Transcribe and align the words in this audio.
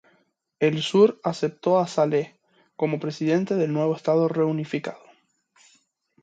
El 0.59 0.81
Sur 0.81 1.19
aceptó 1.23 1.77
a 1.77 1.85
Saleh 1.85 2.33
como 2.75 2.99
presidente 2.99 3.53
del 3.53 3.71
nuevo 3.71 3.95
estado 3.95 4.27
reunificado. 4.27 4.97